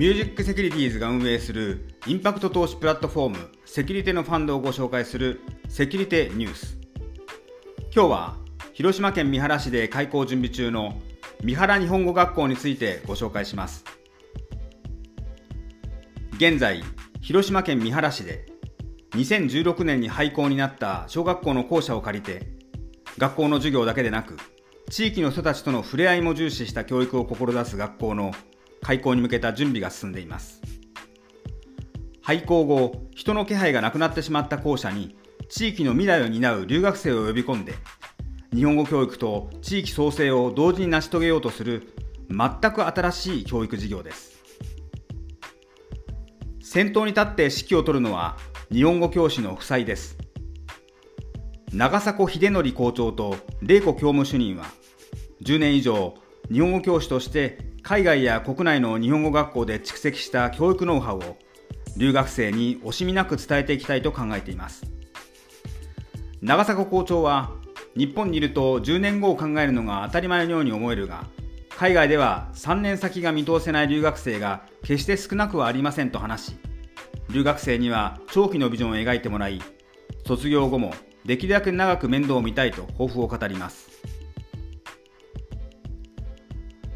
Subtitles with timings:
[0.00, 6.78] ミュージックセキュリティーズが運営するインパクト投資プラットフォームセキュリテのファンドをご紹介するセキュリテニュース。
[7.94, 8.36] 今日は
[8.72, 10.98] 広島県三原市で開校準備中の
[11.44, 13.84] 三原日本語学校についてご紹介します。
[16.36, 16.82] 現在
[17.20, 18.46] 広島県三原市で
[19.10, 22.46] 2016年に廃校になった小学校の校舎を借りて
[23.18, 24.38] 学校の授業だけでなく
[24.88, 28.32] 地域の人たちとの触れ合いも重視した教育を志す学校の
[28.82, 30.60] 開校に向けた準備が進んでいます。
[32.22, 35.16] 廃校後人の気配がなくなってしまった校舎に
[35.48, 37.74] 地域の未来を担う留学生を呼び込んで
[38.54, 41.92] 日本語教育と地域創生を同時に成し遂げようとする
[42.28, 44.40] 全く新しい教育事業です。
[46.60, 48.36] 先頭に立って指揮を執るのは
[48.72, 50.16] 日本語教師の夫妻です。
[51.72, 54.66] 長迫秀則校長と玲子教務主任は
[55.42, 56.14] 10年以上
[56.50, 61.36] 日本語教師として海外や国内の日本語学校で蓄積した教育ノウハウを
[61.96, 64.84] 留学生に惜しみなく伝えていきたいと考えています。
[66.40, 67.50] 長迫校長は
[67.96, 71.24] 日本にいると10年後を考えるのが当たり前のように思えるが
[71.70, 76.56] 海外では3年先が見通せない留学生が決して少なくはありませんと話し
[77.30, 79.60] 留学生には長期のビジョンを描いてもらい
[80.28, 80.94] 卒業後も
[81.24, 84.09] できるだけ長く面倒を見たいと抱負を語ります。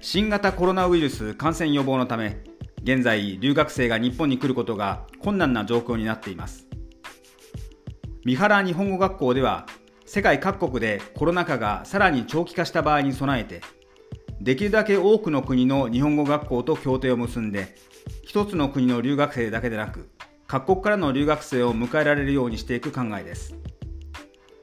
[0.00, 2.38] 新型コロナウイルス感染予防のため
[2.84, 6.68] 現在留学生が日本に来ることが困難な状況になっています。
[8.24, 9.66] 三原日本語学校では
[10.06, 13.60] 世界各国でコロナ禍がさらに長期化した場合に備えて
[14.40, 17.74] できるだけ多くの国の日本語学校と協定を結んで
[18.22, 20.10] 一つの国の留学生だけでなく
[20.46, 23.54] 各国からの留学生を迎えられるようにしていく考えです。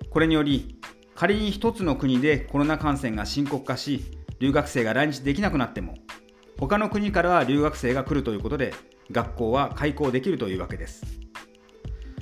[0.09, 0.79] これにより
[1.13, 5.95] 仮に一つの国でコロナ感染が深刻化し留学生が来日できなくなっても
[6.59, 8.73] 他の国から留学生が来るということで
[9.11, 11.05] 学校は開校できるというわけです。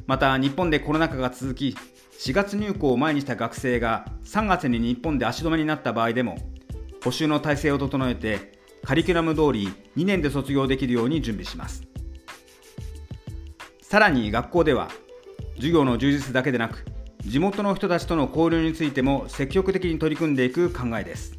[0.06, 1.76] また日本でコロナ禍が続き
[2.20, 6.38] 4月入校を前にした学生が3月に日本で足止めになった場合でも
[7.04, 11.84] 補修の体制を整えてカリキュラム通り2年で卒業できるように準備します。
[13.82, 14.90] さらに学校では
[15.56, 16.84] 授業の充実だけでなく
[17.22, 21.38] 地元の人たちとの交流についても積極的に取り組んでいく考えです。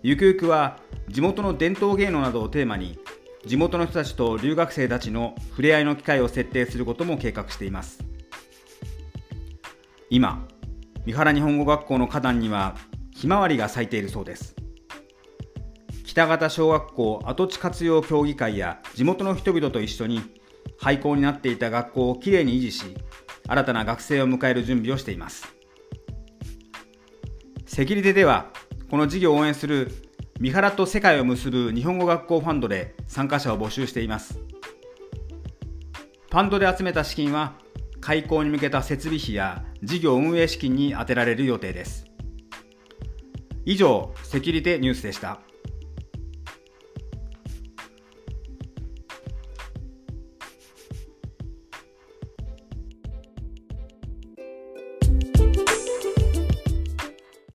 [0.00, 0.78] ゆくゆくは
[1.08, 3.00] 地元の伝統芸能などをテーマに
[3.44, 7.98] 地元の人たちと留学生たちの触れ合いの機会を設定することも計画しています。
[10.08, 10.46] 今
[11.04, 12.76] 三原日本語学校の花壇には
[13.12, 14.54] ひまわりが咲いているそうです。
[16.04, 20.22] 北方小学校跡地活用協議会や地元の人々と一緒に
[20.78, 22.96] 廃校になっていた学校をきれいに維持し
[23.48, 25.52] 新たな学生を迎える準備をしています。
[27.66, 28.50] セキュリテでは
[28.90, 29.92] この事業を応援する
[30.40, 34.40] 三原と世界を結ぶ日本語学校ファンドで参加者を募集しています。
[36.30, 37.58] ファンドで集めた資金は
[38.00, 42.06] 開校に向けた設備費や事業運営資金に充てられる予定です。
[43.66, 45.40] 以上セキュリティニュースでした。